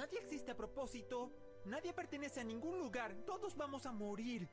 [0.00, 1.30] Nadie existe a propósito.
[1.66, 3.14] Nadie pertenece a ningún lugar.
[3.26, 4.48] Todos vamos a morir.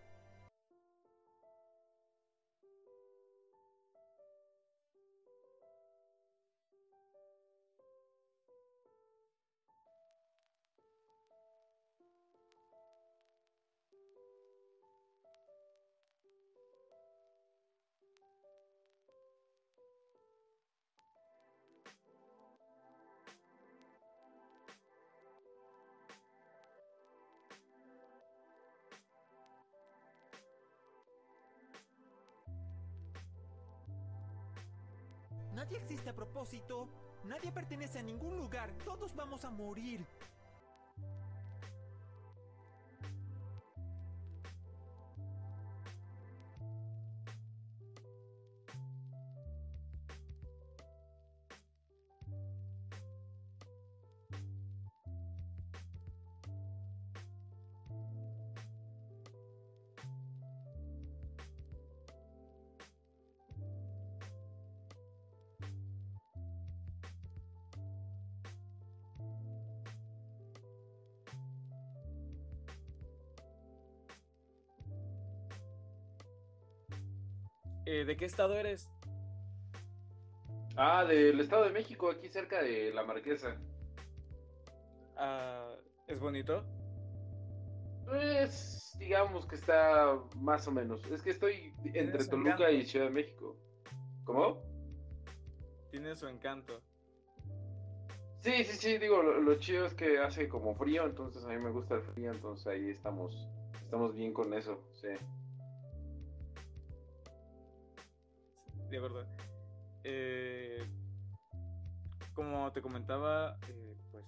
[37.24, 38.72] Nadie pertenece a ningún lugar.
[38.86, 40.06] Todos vamos a morir.
[77.90, 78.90] Eh, ¿De qué estado eres?
[80.76, 83.56] Ah, del Estado de México, aquí cerca de La Marquesa.
[85.16, 85.74] Ah,
[86.06, 86.66] ¿Es bonito?
[88.04, 91.02] Pues, digamos que está más o menos.
[91.10, 93.56] Es que estoy entre Toluca y Ciudad de México.
[94.26, 94.62] ¿Cómo?
[95.90, 96.82] Tiene su encanto.
[98.42, 101.58] Sí, sí, sí, digo, lo, lo chido es que hace como frío, entonces a mí
[101.58, 103.48] me gusta el frío, entonces ahí estamos,
[103.82, 105.08] estamos bien con eso, sí.
[108.90, 109.28] De verdad.
[110.04, 110.80] Eh,
[112.34, 114.26] como te comentaba, eh, pues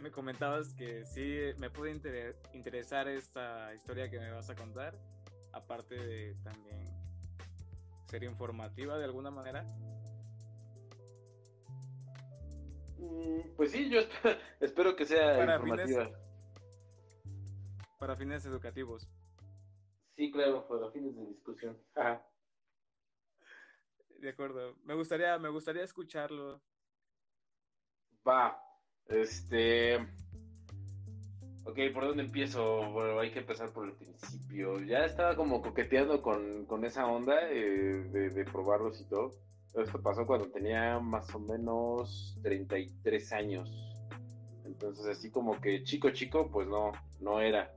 [0.00, 4.94] me comentabas que sí me puede inter- interesar esta historia que me vas a contar,
[5.52, 6.84] aparte de también
[8.10, 9.62] ser informativa de alguna manera.
[12.98, 16.10] Mm, Pues sí, yo esp- espero que sea Para informativa.
[17.98, 19.08] para fines educativos.
[20.16, 21.78] Sí, claro, para fines de discusión.
[21.94, 22.22] Ajá.
[24.20, 24.76] De acuerdo.
[24.84, 26.60] Me gustaría, me gustaría escucharlo.
[28.26, 28.60] Va,
[29.08, 29.96] este...
[31.64, 32.90] Ok, ¿por dónde empiezo?
[32.92, 34.80] Bueno, hay que empezar por el principio.
[34.80, 39.32] Ya estaba como coqueteando con, con esa onda eh, de, de probarlos y todo.
[39.74, 43.68] Esto pasó cuando tenía más o menos 33 años.
[44.64, 47.70] Entonces, así como que chico, chico, pues no, no era.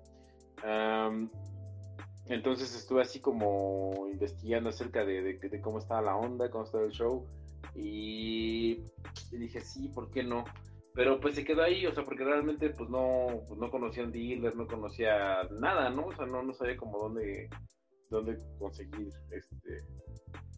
[2.30, 6.86] Entonces estuve así como investigando acerca de, de- de cómo estaba la onda, cómo estaba
[6.86, 7.26] el show.
[7.76, 8.84] Y,
[9.32, 10.46] dije, sí, ¿por qué no?
[10.94, 14.12] Pero pues se quedó ahí, o sea, porque realmente pues no, pues, no conocía un
[14.12, 16.08] dealer, no conocía nada, ¿no?
[16.08, 17.50] O sea, no, no sabía como dónde,
[18.10, 19.84] dónde conseguir este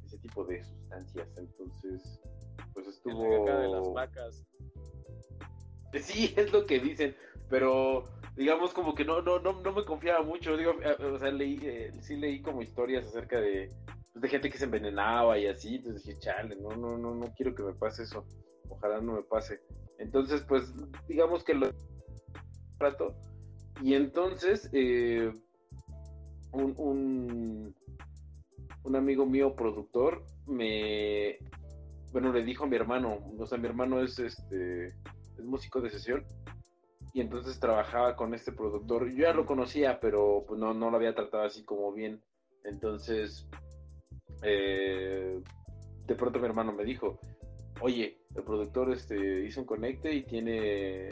[0.06, 1.28] ese tipo de sustancias.
[1.38, 2.22] Entonces,
[2.74, 3.94] pues la caca de las estuvo...
[3.94, 4.44] vacas.
[6.02, 7.16] Sí, es lo que dicen,
[7.50, 8.06] pero
[8.36, 11.60] digamos como que no, no, no, no me confiaba mucho, digo, eh, o sea, leí,
[11.64, 13.70] eh, sí leí como historias acerca de,
[14.14, 17.34] pues, de gente que se envenenaba y así, entonces dije, chale, no, no, no, no
[17.36, 18.26] quiero que me pase eso,
[18.70, 19.60] ojalá no me pase.
[19.98, 20.74] Entonces, pues,
[21.08, 21.70] digamos que lo
[22.78, 23.16] trato,
[23.82, 25.32] y entonces, eh,
[26.54, 27.76] un, un,
[28.84, 31.38] un amigo mío productor me,
[32.12, 35.90] bueno, le dijo a mi hermano, o sea, mi hermano es este es músico de
[35.90, 36.26] sesión
[37.14, 39.10] y entonces trabajaba con este productor.
[39.10, 42.22] Yo ya lo conocía, pero pues no, no lo había tratado así como bien.
[42.64, 43.48] Entonces,
[44.44, 45.42] eh,
[46.08, 47.20] de pronto mi hermano me dijo,
[47.82, 51.12] oye, el productor este, hizo un conecte y tiene,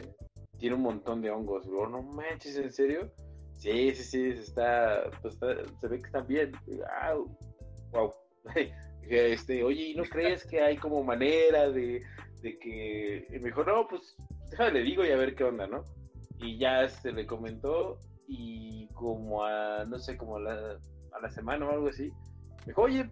[0.58, 1.66] tiene un montón de hongos.
[1.66, 3.12] Y no manches, ¿en serio?
[3.56, 6.52] Sí, sí, sí, está, pues, se ve que están bien.
[6.66, 7.36] Wow,
[7.92, 8.14] wow.
[9.02, 12.00] Este, oye, ¿y no crees que hay como manera de,
[12.42, 14.14] de que y me dijo, no, pues
[14.50, 15.84] déjame le digo y a ver qué onda, ¿no?
[16.38, 20.78] Y ya se le comentó y como a, no sé, como a la,
[21.12, 22.10] a la semana o algo así,
[22.60, 23.10] me dijo, oye,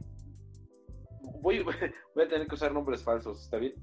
[1.42, 1.62] voy,
[2.14, 3.74] voy a tener que usar nombres falsos, ¿está bien?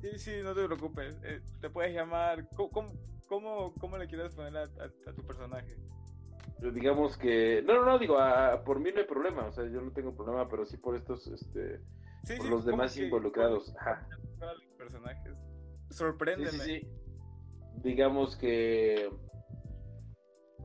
[0.00, 1.20] Sí, sí, no te preocupes.
[1.22, 2.48] Eh, te puedes llamar.
[2.56, 2.92] ¿Cómo,
[3.28, 5.76] cómo, cómo, le quieres poner a, a- a tu personaje?
[6.74, 9.80] Digamos que, no, no, no, digo, a- por mí no hay problema, o sea, yo
[9.80, 11.80] no tengo problema, pero sí por estos, este,
[12.24, 13.72] Sí, por sí, los ¿cómo demás que- involucrados.
[13.78, 14.08] Ajá.
[14.40, 15.36] los personajes.
[15.92, 16.50] Sorpréndeme.
[16.50, 16.88] sí, sí.
[17.82, 19.10] Digamos que.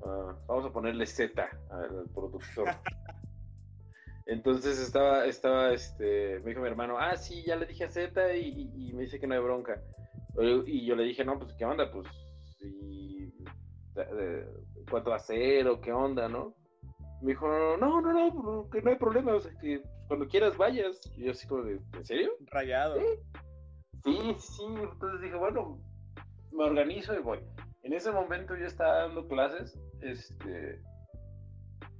[0.04, 2.68] ah, vamos a ponerle Z al productor.
[4.26, 8.36] Entonces estaba, estaba, este, me dijo mi hermano, ah, sí, ya le dije a Z
[8.36, 8.42] y,
[8.74, 9.82] y- y me dice que no hay bronca.
[10.66, 11.90] Y yo le dije, no, pues, ¿qué onda?
[11.92, 12.08] Pues,
[12.60, 13.34] y,
[13.96, 14.46] eh,
[14.90, 16.54] ¿cuánto va a ser o qué onda, no?
[17.22, 17.48] Me dijo,
[17.80, 21.00] no, no, no, que no hay problema, o sea, que cuando quieras vayas.
[21.16, 22.34] Y yo así como de, ¿en serio?
[22.42, 23.00] Rayado.
[23.00, 23.06] Sí,
[24.04, 25.80] sí, entonces dije, bueno,
[26.52, 27.40] me organizo y voy.
[27.84, 30.82] En ese momento yo estaba dando clases, este,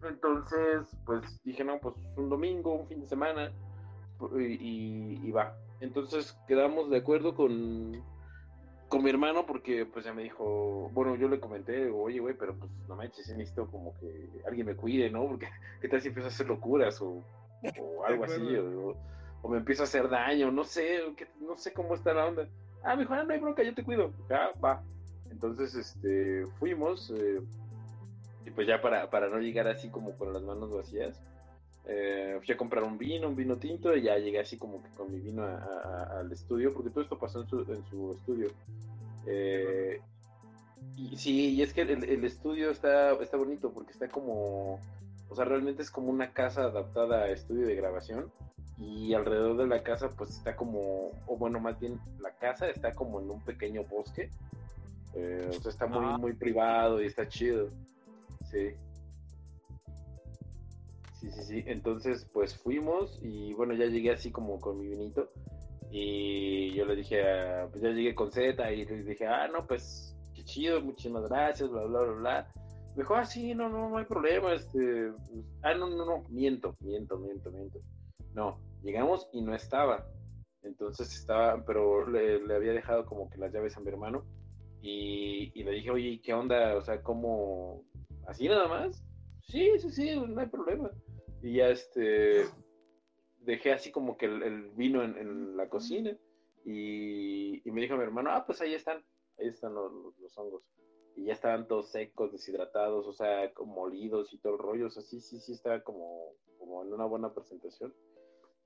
[0.04, 3.52] entonces, pues dije, no, pues un domingo, un fin de semana,
[4.38, 5.56] y, y- y va.
[5.80, 8.04] Entonces quedamos de acuerdo con,
[8.90, 12.58] con mi hermano porque pues ya me dijo, bueno, yo le comenté, oye, güey, pero
[12.58, 15.28] pues no manches, sí necesito como que alguien me cuide, ¿no?
[15.28, 15.48] Porque
[15.82, 17.24] qué tal si empiezo a hacer locuras o,
[17.80, 18.98] o algo así, o,
[19.42, 21.00] o me empiezo a hacer daño, no sé,
[21.40, 22.48] no sé cómo está la onda.
[22.84, 24.12] Ah, me dijo, ah, no hay bronca, yo te cuido.
[24.30, 24.82] Ya, va.
[25.30, 27.42] Entonces, este, fuimos, eh,
[28.46, 31.22] y pues ya para, para no llegar así como con las manos vacías,
[31.86, 35.12] eh, fui a comprar un vino, un vino tinto, y ya llegué así como con
[35.12, 38.50] mi vino a- a- al estudio, porque todo esto pasó en su, en su estudio.
[39.26, 40.02] Eh,
[41.16, 44.80] sí, y es que el, el estudio está, está bonito, porque está como,
[45.30, 48.32] o sea, realmente es como una casa adaptada a estudio de grabación,
[48.78, 52.94] y alrededor de la casa pues está como, o bueno, más bien la casa está
[52.94, 54.30] como en un pequeño bosque,
[55.16, 56.18] eh, o sea, está muy, Ah.
[56.20, 57.70] muy privado y está chido,
[58.52, 58.70] sí.
[61.20, 61.64] Sí, sí, sí.
[61.66, 65.30] Entonces, pues fuimos y bueno, ya llegué así como con mi vinito.
[65.90, 69.66] Y yo le dije, a- pues ya llegué con Z y le dije, ah, no,
[69.66, 72.48] pues qué chido, muchísimas gracias, bla, bla, bla, bla.
[72.96, 75.12] Me dijo, ah, sí, no, no, no hay problema, este,
[75.64, 77.80] ah, no, no, no, miento, miento, miento, miento.
[78.36, 80.06] No, llegamos y no estaba.
[80.64, 84.26] Entonces estaba, pero le, le había dejado como que las llaves a mi hermano.
[84.82, 86.76] Y, y le dije, oye, ¿qué onda?
[86.76, 87.84] O sea, ¿cómo?
[88.28, 89.04] ¿Así nada más?
[89.42, 90.92] Sí, sí, sí, no hay problema.
[91.42, 92.46] Y ya este
[93.40, 96.16] dejé así como que el, el vino en, en la cocina
[96.66, 98.98] y, y me dijo mi hermano, ah, pues ahí están,
[99.40, 100.64] ahí están los, los- los hongos.
[101.16, 104.90] Y ya estaban todos secos, deshidratados, o sea, como molidos y todo el rollo, o
[104.90, 107.94] sea, sí, sí, sí, estaba como, como en una buena presentación.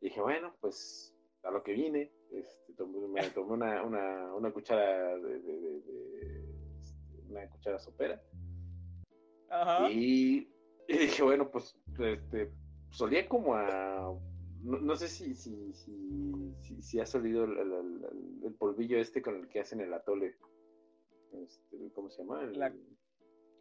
[0.02, 4.52] Y dije, bueno, pues a lo que vine, este, tomé- me tomé una, una, una
[4.52, 8.22] cuchara de, de- de- de- este, una cuchara sopera
[9.50, 9.90] Ajá.
[9.92, 10.48] y,
[10.88, 12.52] y dije, bueno, pues este,
[12.92, 14.18] solía como a.
[14.64, 18.98] No, no sé si, si, si, si, si has olido el, el- el- el polvillo
[19.00, 20.36] este con el que hacen el atole.
[21.34, 22.44] Este, ¿Cómo se llama?
[22.44, 22.74] El, La-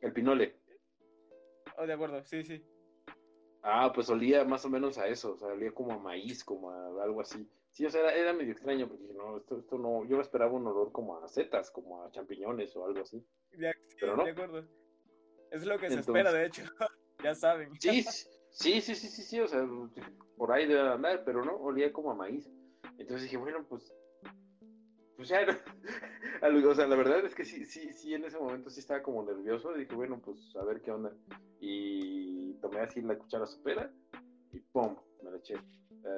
[0.02, 0.56] el pinole.
[1.78, 2.62] Oh, de acuerdo, sí, sí.
[3.62, 6.70] Ah, pues olía más o menos a eso, o sea, olía como a maíz, como
[6.70, 7.48] a algo así.
[7.70, 10.52] Sí, o sea, era, era medio extraño porque dije, no, esto, esto no, yo esperaba
[10.52, 13.24] un olor como a setas, como a champiñones o algo así.
[13.52, 14.24] De, sí, Pero no.
[14.24, 14.66] de acuerdo.
[15.50, 16.62] Es lo que se espera, de hecho.
[17.24, 17.70] ya saben.
[17.80, 18.02] Sí,
[18.50, 19.66] sí, sí, sí, sí, sí, o sea,
[20.36, 22.50] por ahí debe andar, pero no, olía como a maíz.
[22.98, 23.94] Entonces dije, bueno, pues,
[25.20, 25.40] pues ya,
[26.70, 29.22] o sea, la verdad es que sí, sí, sí, en ese momento sí estaba como
[29.22, 29.74] nervioso.
[29.74, 31.12] Dije, bueno, pues a ver qué onda.
[31.60, 33.92] Y tomé así la cuchara sopera
[34.50, 34.96] y ¡pum!
[35.22, 35.56] Me la eché.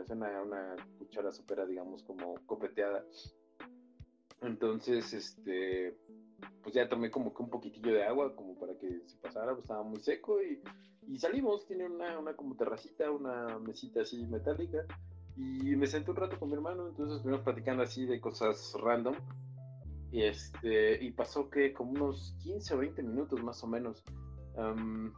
[0.05, 3.05] Es una, una cuchara sopera, digamos, como copeteada.
[4.41, 5.99] Entonces, este,
[6.63, 9.65] pues ya tomé como que un poquitillo de agua, como para que se pasara, pues
[9.65, 10.63] estaba muy seco y,
[11.09, 14.87] y salimos, tiene una, una como terracita, una mesita así metálica,
[15.37, 19.15] y me senté un rato con mi hermano, entonces estuvimos platicando así de cosas random,
[20.11, 24.05] y este, y pasó que como unos 15 o 20 minutos más o menos,
[24.59, 25.13] am,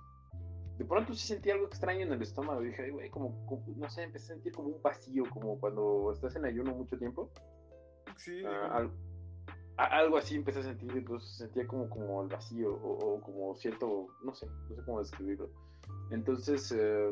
[0.79, 3.89] de pronto sí sentí algo extraño en el estómago, dije, "Ay, güey, como, como- no
[3.91, 7.31] sé, empecé a sentir como un vacío, como cuando estás en ayuno mucho tiempo,
[8.17, 8.75] Sí, de Ah, acuerdo.
[8.77, 8.91] al-
[9.77, 13.55] a- algo así empecé a sentir, entonces sentía como, como el vacío o, o como
[13.57, 15.51] cierto, no sé, no sé cómo describirlo.
[16.11, 17.11] Entonces, eh,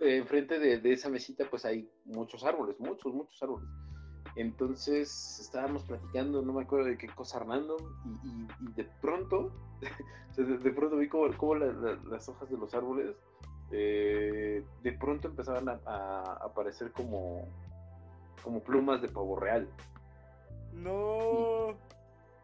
[0.00, 3.68] eh, enfrente de, de esa mesita pues hay muchos árboles, muchos, muchos árboles.
[4.36, 9.52] Entonces estábamos platicando, no me acuerdo de qué cosa random, y, y- y de pronto,
[10.30, 13.16] o sea, de, de pronto vi como, como la- la- las hojas de los árboles,
[13.72, 17.48] eh, de pronto empezaban a, a aparecer como,
[18.42, 19.68] como plumas de pavo real.
[20.72, 21.74] No.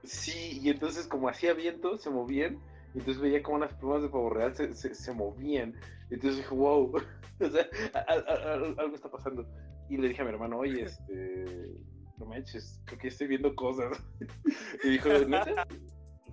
[0.04, 2.58] Sí, y entonces como hacía viento, se movían,
[2.96, 5.74] y entonces veía como unas plumas de pavo real se, se, se movían.
[6.08, 6.90] Entonces dije, wow,
[7.40, 9.46] o sea, a- a- a- algo está pasando.
[9.90, 11.74] Y le dije a mi hermano, oye, este,
[12.18, 14.02] no manches, creo que estoy viendo cosas.
[14.82, 15.66] Y dijo, ¿neta?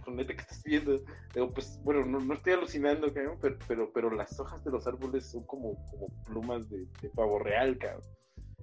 [0.08, 1.02] ¿neta qué estás viendo?
[1.34, 4.88] Digo, pues, bueno, no, no estoy alucinando, cabrón, pero, pero, pero las hojas de los
[4.88, 8.04] árboles son como, como plumas de, de pavo real, cabrón.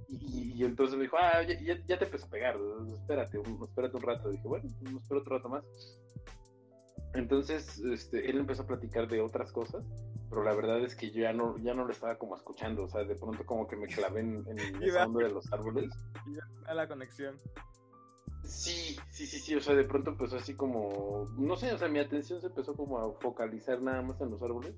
[0.09, 2.57] Y, y entonces me dijo, ah, ya, ya, te empezó a pegar,
[2.95, 4.30] espérate, espérate un rato.
[4.30, 5.64] Dije, bueno, pues, espero otro rato más.
[7.14, 9.85] Entonces, este, él empezó a platicar de otras cosas,
[10.29, 12.88] pero la verdad es que yo ya no, ya no lo estaba como escuchando, o
[12.88, 15.90] sea, de pronto como que me clavé en, en esa onda de los árboles.
[16.67, 17.37] A la conexión.
[18.45, 21.88] Sí, sí, sí, sí, o sea, de pronto empezó así como, no sé, o sea,
[21.88, 24.75] mi atención se empezó como a focalizar nada más en los árboles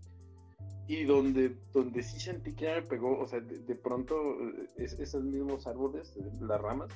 [0.88, 4.14] y donde, donde sí sentí que ya me pegó, o sea, de, pronto
[4.76, 6.90] eh, esos mismos árboles, eh, las ramas,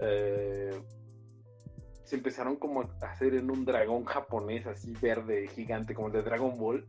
[0.00, 0.82] eh,
[2.04, 6.22] se empezaron como a hacer en un dragón japonés así verde, gigante, como el de
[6.22, 6.86] Dragon Ball.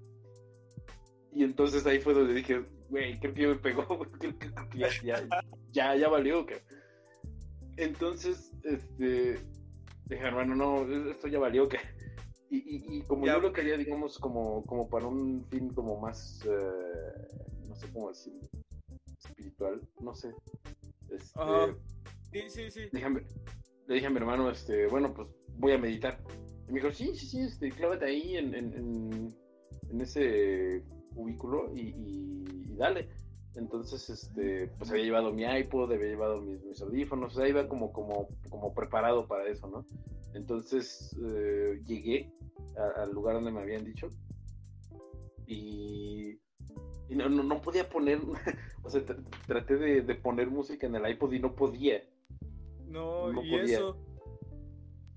[1.32, 3.86] Y entonces ahí fue donde dije, güey, creo que ya me pegó,
[4.20, 5.28] creo, que ya, ya,
[5.72, 6.46] ya, ya valió.
[7.78, 9.40] Entonces, este,
[10.06, 11.68] dije, hermano, no, esto ya valió.
[11.68, 11.78] que
[12.56, 17.28] y, como yo lo quería, digamos, como, como para un fin como más, eh,
[17.68, 18.34] no sé cómo decir,
[19.18, 20.36] espiritual, no sé.
[21.10, 21.40] Este,
[22.32, 22.90] sí, sí, sí.
[23.88, 26.20] Le dije a mi hermano, este, bueno, pues voy a meditar.
[26.68, 29.36] Y me dijo, sí, sí, sí, este, clávate ahí en, en,
[29.90, 33.10] en, ese cubículo y, y, dale.
[33.56, 37.68] Entonces, este, pues había llevado mi iPod, había llevado mis, mis audífonos, o sea, iba
[37.68, 39.86] como, como, como preparado para eso, ¿no?
[40.34, 42.34] Entonces eh, llegué
[42.98, 44.10] al lugar donde me habían dicho
[45.46, 46.40] y,
[47.10, 48.20] no, no, podía poner,
[48.84, 49.04] o sea,
[49.46, 52.02] traté de, poner música en el iPod y no podía.
[52.94, 53.98] No, ¿y eso?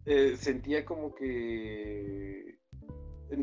[0.07, 2.59] Eh, sentía como que,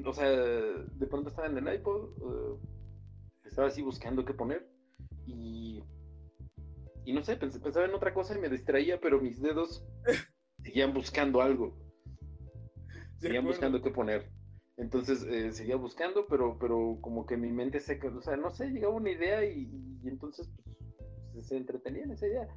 [0.05, 2.57] o sea, de pronto estaba en el iPod, eh,
[3.45, 4.67] estaba así buscando qué poner
[5.27, 5.83] y,
[7.05, 9.85] y no sé, pensaba en otra cosa y me distraía, pero mis dedos
[10.63, 11.77] seguían buscando algo.
[13.19, 14.31] Seguían buscando qué poner.
[14.77, 18.71] Entonces eh, seguía buscando, pero, pero como que mi mente se o sea, no sé,
[18.71, 19.69] llegaba una idea y,
[20.05, 20.51] entonces
[21.33, 22.47] pues, se entretenía en esa idea.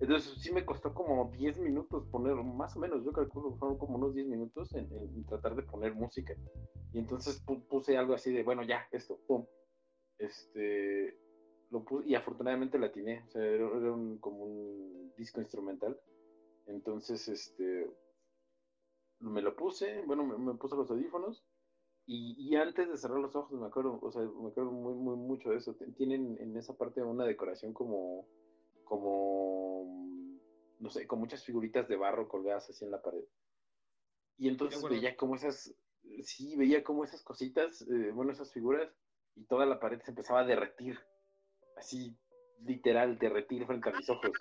[0.00, 3.78] Entonces sí me costó como 10 minutos poner, más o menos, yo calculo que fueron
[3.78, 4.88] como unos 10 minutos en,
[5.26, 6.34] tratar de poner música.
[6.92, 9.46] Y entonces puse algo así de, bueno, ya, esto, pum.
[10.18, 11.16] Este,
[11.70, 15.98] lo puse, y afortunadamente la atiné, o sea, era, un, como un disco instrumental.
[16.66, 17.90] Entonces, este,
[19.20, 21.44] me lo puse, bueno, me, puse los audífonos
[22.06, 25.50] y, antes de cerrar los ojos me acuerdo, o sea, me acuerdo muy, muy mucho
[25.50, 25.74] de eso.
[25.96, 28.26] Tienen en esa parte una decoración como,
[28.84, 30.38] como,
[30.78, 33.24] no sé, con muchas figuritas de barro colgadas así en la pared.
[34.36, 35.74] Y entonces veía como esas,
[36.22, 38.92] sí, veía como esas cositas, eh, bueno, esas figuras,
[39.36, 40.98] y toda la pared se empezaba a derretir,
[41.76, 42.16] así,
[42.64, 44.32] literal, derretir frente a mis ojos.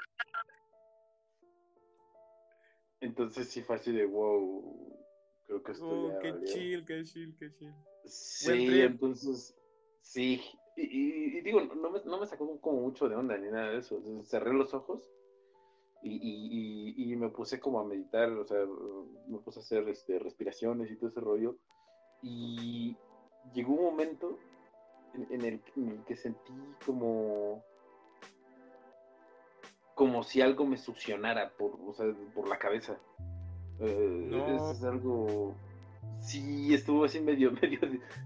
[2.99, 4.97] Entonces sí fue así de wow.
[5.45, 7.73] Creo que esto oh, qué chill, qué chill, qué chill.
[8.05, 9.55] Sí, entonces,
[10.01, 10.41] sí.
[10.75, 14.01] Y, digo, no me, no me, sacó como mucho de onda ni nada de eso.
[14.23, 15.09] cerré los ojos
[16.01, 18.65] y, y, me puse como a meditar, o sea,
[19.27, 21.57] me puse a hacer este, respiraciones y todo ese rollo.
[22.21, 22.97] Y
[23.53, 24.37] llegó un momento
[25.13, 25.61] en el
[26.05, 26.53] que sentí
[26.85, 27.63] como
[29.95, 32.97] como si algo me succionara por, o sea, por la cabeza.
[33.79, 35.53] Eh, es algo.
[36.19, 37.79] Sí, estuvo así medio, medio,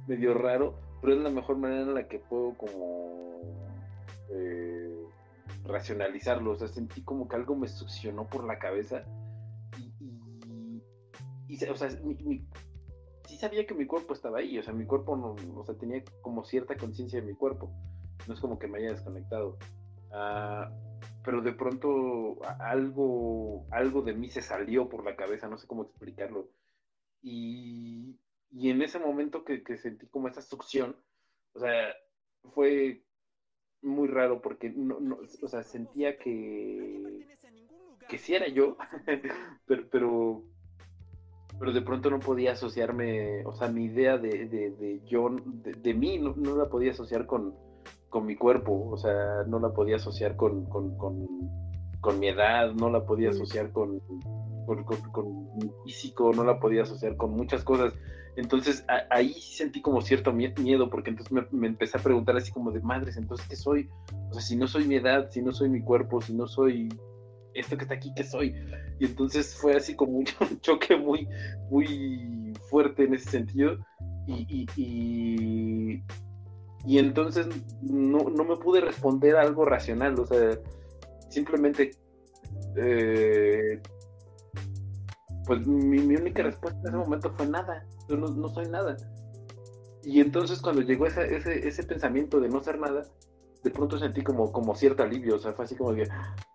[0.07, 3.69] medio raro, pero es la mejor manera en la que puedo como
[4.29, 5.05] eh,
[5.65, 6.51] racionalizarlo.
[6.51, 9.03] O sea, sentí como que algo me succionó por la cabeza
[9.77, 10.81] y,
[11.47, 15.35] y, o sea, sí sabía que mi cuerpo estaba ahí, o sea, mi cuerpo no,
[15.59, 17.71] o sea, tenía como cierta conciencia de mi cuerpo.
[18.27, 19.57] No es como que me haya desconectado.
[20.11, 20.71] Ah,
[21.23, 25.83] pero de pronto algo, algo de mí se salió por la cabeza, no sé cómo
[25.83, 26.47] explicarlo.
[27.21, 28.17] Y,
[28.51, 30.95] y en ese momento que, que, sentí como esa succión,
[31.53, 31.93] o sea,
[32.53, 33.03] fue
[33.81, 37.27] muy raro porque no, no o sea, sentía que,
[38.07, 38.77] que sí era yo,
[39.65, 40.43] pero, pero,
[41.59, 45.73] pero, de pronto no podía asociarme, o sea, mi idea de, de, de yo, de,
[45.73, 47.55] de mí, no, no la podía asociar con,
[48.09, 53.05] con mi cuerpo, o sea, no la podía asociar con, con, mi edad, no la
[53.05, 53.99] podía asociar con,
[54.65, 55.46] con,
[55.83, 57.93] físico, no la podía asociar con muchas cosas.
[58.35, 62.81] Entonces ahí sentí como cierto miedo, porque entonces me, empecé a preguntar así como de
[62.81, 63.89] madres, entonces, ¿qué soy?
[64.29, 66.89] O sea, si no soy mi edad, si no soy mi cuerpo, si no soy
[67.55, 68.55] esto que está aquí, ¿qué soy?
[68.99, 70.25] Y entonces fue así como un
[70.61, 71.27] choque muy,
[71.71, 73.77] muy fuerte en ese sentido.
[74.27, 74.67] y,
[76.87, 77.47] y entonces
[77.81, 80.57] no, me pude responder algo racional, o sea,
[81.27, 81.91] simplemente,
[82.77, 83.81] eh,
[85.47, 88.95] pues mi, única respuesta en ese momento fue nada, yo no, soy nada.
[90.03, 93.03] Y entonces cuando llegó ese, ese, pensamiento de no ser nada,
[93.63, 96.03] de pronto sentí como, como cierto alivio, o sea, fue así como que,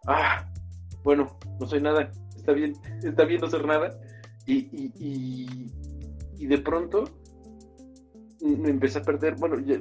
[0.07, 0.49] ah,
[1.03, 3.99] bueno, no soy nada, está bien, está bien no ser nada.
[4.47, 4.93] y,
[6.39, 7.05] y de pronto
[8.43, 9.81] me empecé a perder, bueno, ya,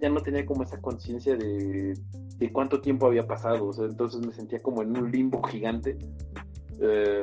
[0.00, 1.94] ya, no tenía como esa conciencia de,
[2.38, 5.98] de, cuánto tiempo había pasado, o sea, entonces me sentía como en un limbo gigante
[6.80, 7.22] eh,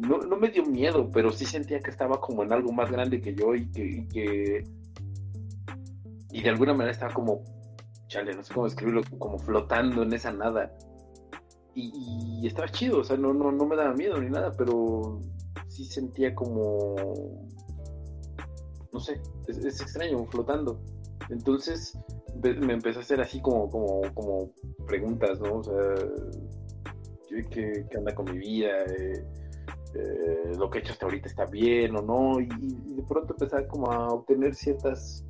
[0.00, 3.20] no, no, me dio miedo, pero sí sentía que estaba como en algo más grande
[3.20, 4.64] que yo y que, y, que,
[6.30, 7.42] y de alguna manera estaba como,
[8.08, 10.76] chale, no sé cómo escribirlo, como flotando en esa nada.
[11.74, 15.20] Y, estaba chido, o sea, no, no, no me daba miedo ni nada, pero
[15.68, 16.96] sí sentía como,
[18.92, 20.80] no sé, es, es extraño, flotando.
[21.30, 21.96] Entonces
[22.42, 24.52] me empecé a hacer así como, como, como
[24.86, 25.54] preguntas, ¿no?
[25.54, 25.74] O sea,
[27.28, 28.70] ¿qué, qué anda con mi vida?
[28.86, 29.24] Eh,
[29.94, 33.66] eh, lo que he hecho hasta ahorita está bien o no, y, de pronto empecé
[33.66, 35.24] como a obtener ciertas,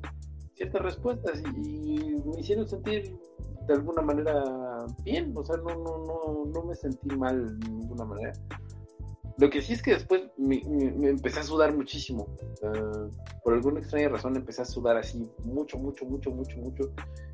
[0.55, 3.17] ciertas respuestas y, me hicieron sentir
[3.67, 4.43] de alguna manera
[5.03, 8.33] bien, o sea, no, no, no, no me sentí mal de ninguna manera.
[9.39, 10.61] Lo que sí es que después me,
[11.07, 12.27] empecé a sudar muchísimo.
[13.41, 16.93] por alguna extraña razón empecé a sudar así mucho, mucho, mucho, mucho, mucho.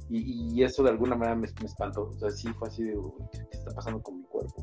[0.09, 2.09] Y, eso de alguna manera me, espantó.
[2.09, 2.93] O sea, sí fue así de,
[3.31, 4.55] ¿qué está pasando con mi cuerpo?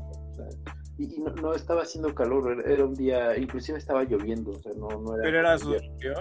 [0.97, 4.51] y, no, estaba haciendo calor, era, un día, inclusive estaba lloviendo.
[4.51, 6.13] O sea, no, no era ¿Pero era sudor frío?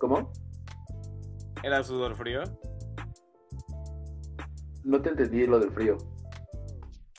[0.00, 0.32] ¿Cómo?
[1.62, 2.42] ¿Era sudor frío?
[4.82, 5.96] No te entendí lo del frío.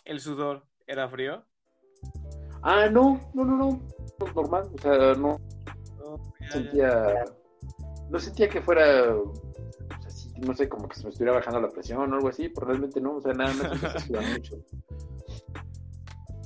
[0.04, 1.46] ¿El sudor era frío?
[2.70, 3.80] Ah, no, no, no, no,
[4.36, 5.40] normal, o sea, no,
[6.52, 7.24] sentía,
[8.10, 9.34] no sentía que fuera, o
[10.02, 12.50] sea, sí, no sé, como que se me estuviera bajando la presión o algo así,
[12.50, 14.58] pero realmente no, o sea, nada más sudar mucho.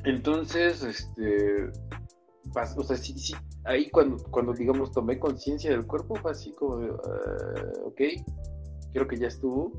[0.03, 1.71] Entonces, este,
[2.77, 6.77] o sea, sí, sí, ahí cuando, cuando digamos, tomé conciencia del cuerpo, fue así como,
[6.77, 8.01] de, uh, ok,
[8.93, 9.71] creo que ya estuvo,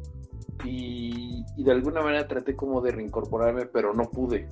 [0.65, 4.49] y, y de alguna manera traté como de reincorporarme, pero no pude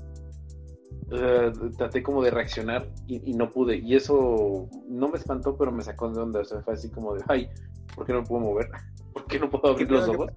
[1.77, 3.77] traté como de reaccionar y, no pude.
[3.77, 6.41] Y eso no me espantó, pero me sacó de onda.
[6.41, 7.49] O sea, fue así como de, ay,
[7.95, 8.69] ¿por qué no puedo mover?
[9.13, 10.31] ¿Por qué no puedo abrir los ojos?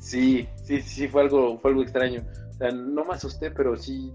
[0.00, 2.24] Sí, sí, sí, fue algo, fue algo extraño.
[2.50, 4.12] O sea, no me asusté, pero sí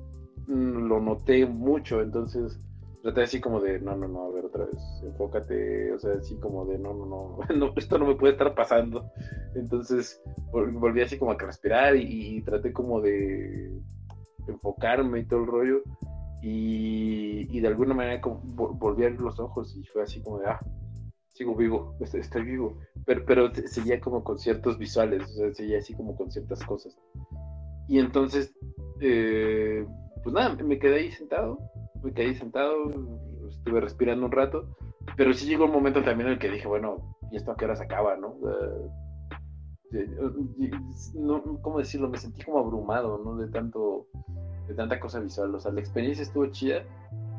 [0.48, 2.01] mm, lo noté mucho.
[2.01, 2.60] Entonces,
[3.04, 6.39] traté así como de, no, no, no, a ver otra vez, enfócate, o sea, así
[6.39, 9.12] como de, no, no, no, no esto no me puede estar pasando.
[9.56, 13.78] Entonces volví así como a respirar y, traté como de
[14.48, 15.84] enfocarme y todo el rollo
[16.42, 20.48] y, de alguna manera como, volví a abrir los ojos y fue así como de,
[20.48, 20.60] ah,
[21.34, 25.94] sigo vivo, estoy, vivo, pero, pero seguía como con ciertos visuales, o sea, seguía así
[25.94, 26.98] como con ciertas cosas.
[27.89, 28.56] Y entonces,
[29.02, 29.86] eh,
[30.24, 31.58] pues nada, me quedé ahí sentado
[32.04, 32.92] me quedé sentado,
[33.50, 34.68] estuve respirando un rato,
[35.16, 37.66] pero sí llegó un momento también en el que dije, bueno, ¿y esto a qué
[37.66, 38.36] hora se acaba, no?
[41.62, 42.10] ¿Cómo decirlo?
[42.10, 43.36] Me sentí como abrumado, ¿no?
[43.36, 44.08] De tanto,
[44.68, 45.54] de tanta cosa visual.
[45.56, 46.84] O sea, la experiencia estuvo chida,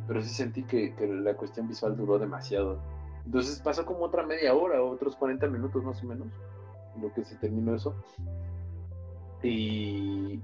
[0.07, 2.79] pero sí sentí que, la cuestión visual duró demasiado.
[3.25, 6.29] Entonces pasó como otra media hora, otros 40 minutos más o menos,
[6.95, 7.95] en lo que se terminó eso.
[9.43, 10.41] Y,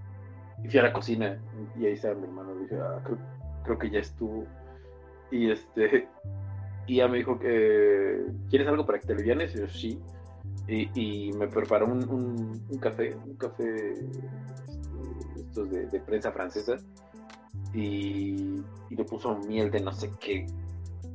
[0.69, 1.41] fui a la cocina
[1.79, 2.55] y ahí estaba mi hermano.
[2.57, 3.19] Dije, ah, creo,
[3.65, 4.47] creo que ya estuvo.
[5.31, 6.09] Y este,
[6.87, 9.55] y ya me dijo que, ¿quieres algo para que te alivianes?
[9.55, 10.01] Y yo, sí.
[10.67, 12.09] Y, me preparó un,
[12.69, 16.77] un, café, un café este, estos de, prensa francesa.
[17.75, 20.47] Y, y, le puso miel de no sé qué,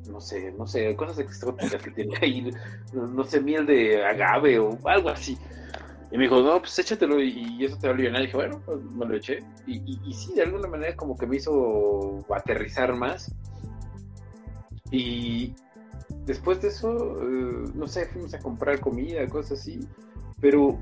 [0.10, 2.52] no sé, no sé, cosas exóticas que tiene ahí,
[2.94, 5.38] no, sé, miel de agave o algo así.
[6.12, 8.16] Y me dijo, no, pues échatelo y, eso te va a aliviar.
[8.22, 9.40] Y dije, bueno, pues me lo eché.
[9.66, 13.34] Y, y, sí, de alguna manera como que me hizo aterrizar más.
[14.92, 15.56] Y
[16.26, 19.80] después de eso, eh, no sé, fuimos a comprar comida, cosas así.
[20.40, 20.80] Pero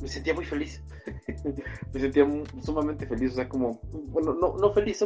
[0.00, 0.82] me sentía muy feliz.
[1.94, 2.28] me sentía
[2.62, 3.32] sumamente feliz.
[3.32, 5.04] O sea, como, bueno, no, no feliz,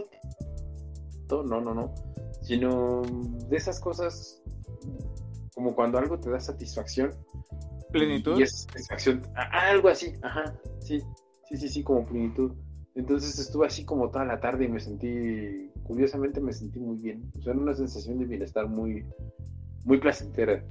[1.31, 1.95] no, no, no.
[2.43, 3.03] Sino
[3.49, 4.43] de esas cosas
[5.55, 7.13] como cuando algo te da satisfacción
[7.91, 8.39] Plenitud.
[8.39, 9.23] Y, es satisfacción.
[9.35, 10.59] Algo así, ajá.
[10.81, 11.01] Sí,
[11.49, 12.53] sí, sí, sí, como plenitud.
[12.95, 17.31] Entonces estuve así como toda la tarde y me sentí, curiosamente me sentí muy bien.
[17.39, 19.05] O sea, era una sensación de bienestar muy,
[19.85, 20.65] muy placentera.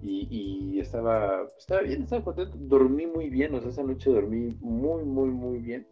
[0.00, 2.56] Y, y, estaba, estaba bien, estaba contento.
[2.56, 5.86] Dormí muy bien, o sea, esa noche dormí muy, muy, muy bien.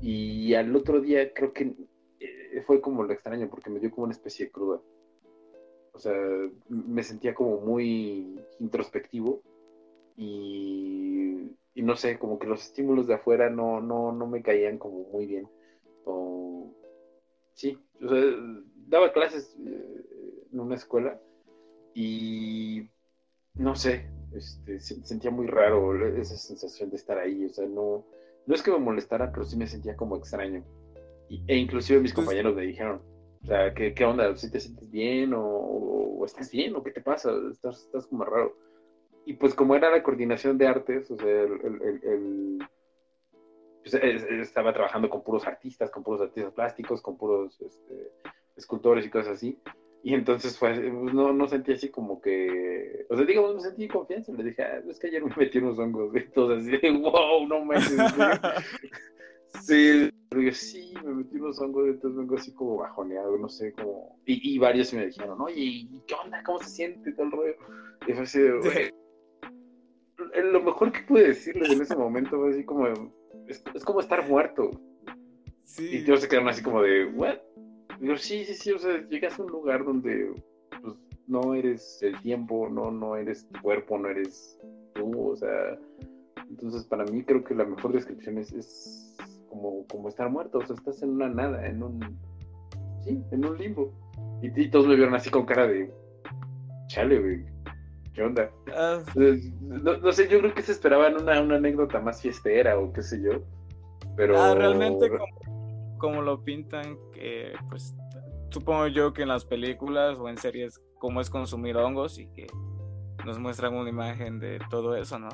[0.00, 1.74] Y al otro día creo que
[2.20, 4.80] eh, fue como lo extraño, porque me dio como una especie de cruda.
[5.92, 6.14] O sea,
[6.68, 9.42] me sentía como muy introspectivo
[10.18, 15.04] y, no sé, como que los estímulos de afuera no, no, no me caían como
[15.04, 15.48] muy bien.
[16.04, 16.74] O,
[17.54, 18.18] sí, o sea,
[18.88, 21.20] daba clases eh, en una escuela
[21.94, 22.88] y
[23.54, 28.04] no sé, este, sentía muy raro esa sensación de estar ahí, o sea, no,
[28.46, 30.64] no es que me molestara, pero sí me sentía como extraño.
[31.28, 33.02] e inclusive mis compañeros me dijeron,
[33.42, 34.36] o sea, ¿qué, qué onda?
[34.36, 37.32] ¿Si te sientes bien o, estás bien o qué te pasa?
[37.50, 38.56] Estás, estás como raro
[39.28, 42.66] y pues como era la coordinación de artes, o sea, el,
[43.82, 48.10] pues, estaba trabajando con puros artistas, con puros artistas plásticos, con puros este,
[48.56, 49.60] escultores y cosas así.
[50.02, 54.32] Y entonces fue, no, no sentí así como que, o sea, digamos, me sentí confianza.
[54.32, 57.76] Le dije, ah, es que ayer me metí unos hongos, todo así, wow, no me
[59.60, 64.18] Sí, yo, sí, me metí unos hongos, entonces vengo así como bajoneado, no sé, como...
[64.24, 66.42] Y, y varios me dijeron, oye, ¿qué onda?
[66.44, 67.54] ¿Cómo se siente todo el rollo?
[68.06, 68.90] Y fue así, güey...
[70.52, 72.86] Lo mejor que pude decirles en ese momento fue así como,
[73.46, 74.70] es, como estar muerto.
[75.64, 75.98] Sí.
[75.98, 77.36] Y todos se quedaron así como de, ¿what?
[78.00, 80.32] Digo, sí, sí, sí, o sea, llegas a un lugar donde
[80.82, 80.94] pues,
[81.26, 84.58] no eres el tiempo, no, no eres tu cuerpo, no eres
[84.94, 85.78] tú, o sea,
[86.48, 89.16] entonces para mí creo que la mejor descripción es, es
[89.48, 92.00] como, como estar muerto, o sea, estás en una nada, en un,
[93.04, 93.92] sí, en un limbo.
[94.40, 95.92] Y, todos me vieron así con cara de,
[96.86, 97.44] chale, güey,
[98.18, 98.50] ¿qué onda?
[98.74, 99.00] Ah.
[99.14, 103.22] No, sé, yo creo que se esperaban una, una anécdota más fiestera o qué sé
[103.22, 103.42] yo,
[104.16, 104.36] pero...
[104.36, 107.94] Ah, realmente como, como lo pintan, que pues
[108.50, 112.48] supongo yo que en las películas o en series como es consumir hongos y que
[113.24, 115.28] nos muestran una imagen de todo eso, ¿no?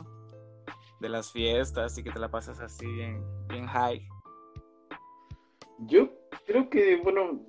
[1.00, 4.06] De las fiestas y que te la pasas así en, en high.
[5.86, 6.10] Yo
[6.46, 7.40] creo que, bueno,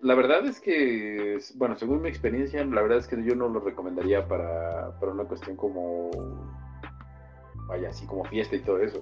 [0.00, 3.60] la verdad es que, bueno, según mi experiencia, la verdad es que yo no lo
[3.60, 6.10] recomendaría para, una cuestión como,
[7.66, 8.98] vaya, así como fiesta y todo eso.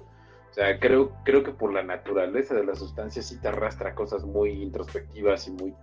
[0.49, 4.25] O sea, creo, creo que por la naturaleza de la sustancia sí te arrastra cosas
[4.25, 5.73] muy introspectivas y muy...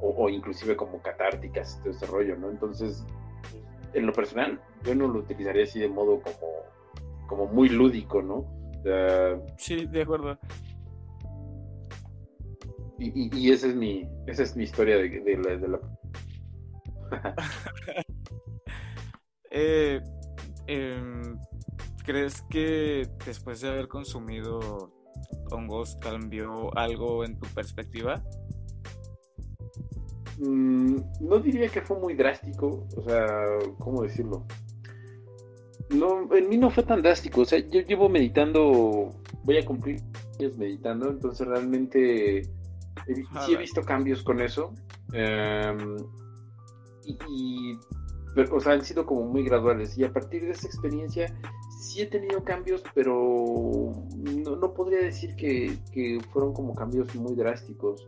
[0.00, 2.50] O, o inclusive como catárticas, todo ese rollo, ¿no?
[2.50, 3.04] Entonces,
[3.94, 8.44] en lo personal, yo no lo utilizaría así de modo como, como muy lúdico, ¿no?
[9.56, 10.38] sí, de acuerdo.
[12.98, 15.80] Y, y, esa es mi esa es mi historia de, de la...
[19.50, 19.98] Eh,
[20.66, 21.38] em,
[22.04, 24.92] ¿Crees que después de haber consumido
[25.50, 28.22] hongos cambió algo en tu perspectiva?
[30.38, 33.26] Mm, no diría que fue muy drástico, o sea,
[33.78, 34.46] ¿cómo decirlo?
[35.90, 39.10] No, en mí no fue tan drástico, o sea, yo llevo meditando,
[39.44, 40.00] voy a cumplir
[40.56, 42.42] meditando, entonces realmente
[43.06, 44.74] sí he visto cambios con eso.
[45.12, 45.96] Em,
[47.04, 47.78] y,
[48.50, 49.96] o sea, han sido como muy graduales.
[49.96, 51.34] Y a partir de esa experiencia
[51.80, 58.06] sí he tenido cambios, pero no, podría decir que, fueron como cambios muy drásticos.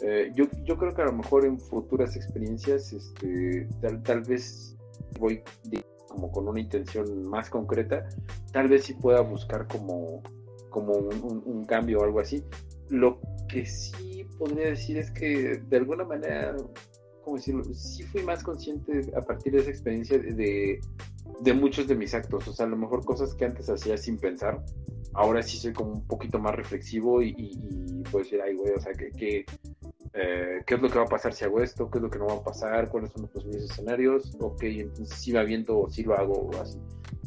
[0.00, 3.68] Eh, yo, yo creo que a lo mejor en futuras experiencias, este,
[4.02, 4.76] tal, vez
[5.18, 5.42] voy
[6.08, 8.08] como con una intención más concreta,
[8.52, 10.22] tal vez sí pueda buscar como,
[10.70, 12.42] como un, un cambio o algo así.
[12.90, 16.56] Lo que sí podría decir es que de alguna manera,
[17.24, 17.64] ¿cómo decirlo?
[17.74, 20.80] Sí fui más consciente a partir de esa experiencia de,
[21.40, 22.46] de, muchos de mis actos.
[22.48, 24.62] O sea, a lo mejor cosas que antes hacía sin pensar,
[25.14, 28.80] ahora sí soy como un poquito más reflexivo y, y, puedo decir, ay, güey, o
[28.80, 29.44] sea, que,
[30.14, 31.90] eh, ¿qué es lo que va a pasar si hago esto?
[31.90, 32.88] ¿Qué es lo que no va a pasar?
[32.88, 34.36] ¿Cuáles son los posibles escenarios?
[34.40, 36.78] Ok, entonces sí me aviento o sí lo hago o así.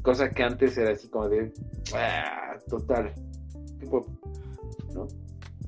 [0.02, 1.54] Cosa que antes era así como de,
[1.96, 3.14] ah, total,
[3.80, 4.06] tipo,
[4.94, 5.08] ¿no?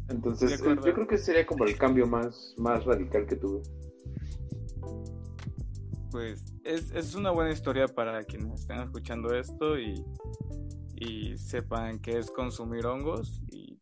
[0.10, 3.62] Entonces, yo creo que sería como el cambio más, más radical que tuve.
[6.12, 10.06] Pues es, es una buena historia para quienes estén escuchando esto y,
[10.96, 13.80] y sepan qué es consumir hongos y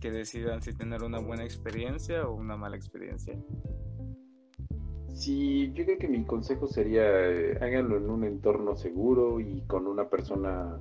[0.00, 3.38] que decidan si tener una buena experiencia o una mala experiencia.
[5.14, 9.86] Sí, yo creo que mi consejo sería eh, háganlo en un entorno seguro y con
[9.86, 10.78] una persona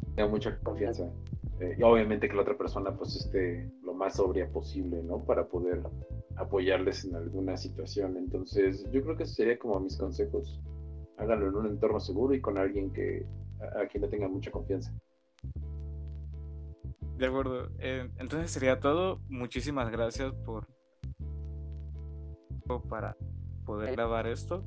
[0.00, 1.10] que tenga mucha confianza.
[1.62, 5.24] Eh, y obviamente que la otra persona pues esté lo más sobria posible, ¿no?
[5.24, 5.80] Para poder
[6.34, 8.16] apoyarles en alguna situación.
[8.16, 10.60] Entonces, yo creo que esos serían como mis consejos.
[11.18, 13.24] Háganlo en un entorno seguro y con alguien que
[13.60, 14.92] a, quien le tenga mucha confianza.
[17.16, 17.68] De acuerdo.
[17.78, 19.20] Eh, entonces sería todo.
[19.28, 20.66] Muchísimas gracias por
[22.88, 23.16] para
[23.64, 24.64] poder grabar esto.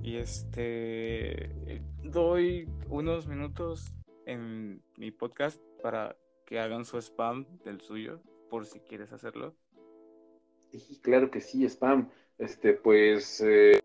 [0.00, 3.92] Y este doy unos minutos
[4.26, 9.54] en mi podcast para que hagan su spam del suyo, por si quieres hacerlo.
[11.02, 12.10] claro que sí, spam.
[12.38, 13.80] Este, pues eh,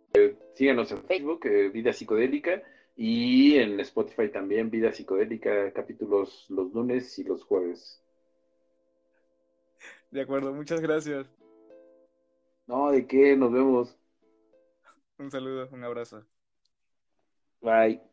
[0.54, 2.62] síganos en Facebook, eh, Vida Psicodélica,
[2.96, 8.02] y en Spotify también, Vida Psicodélica, capítulos los lunes y los jueves.
[10.12, 11.28] De acuerdo, muchas gracias.
[12.68, 13.98] No, de qué, nos vemos.
[15.18, 16.24] Un saludo, un abrazo.
[17.62, 18.13] Bye.